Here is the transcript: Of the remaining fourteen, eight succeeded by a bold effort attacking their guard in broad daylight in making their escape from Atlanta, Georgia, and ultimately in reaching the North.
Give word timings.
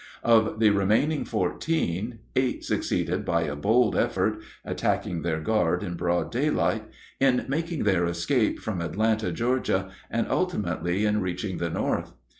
Of 0.23 0.59
the 0.59 0.71
remaining 0.71 1.25
fourteen, 1.25 2.21
eight 2.35 2.63
succeeded 2.65 3.23
by 3.23 3.43
a 3.43 3.55
bold 3.55 3.95
effort 3.95 4.39
attacking 4.65 5.21
their 5.21 5.39
guard 5.39 5.83
in 5.83 5.93
broad 5.93 6.31
daylight 6.31 6.85
in 7.19 7.45
making 7.47 7.83
their 7.83 8.07
escape 8.07 8.57
from 8.57 8.81
Atlanta, 8.81 9.31
Georgia, 9.31 9.91
and 10.09 10.25
ultimately 10.27 11.05
in 11.05 11.21
reaching 11.21 11.59
the 11.59 11.69
North. 11.69 12.13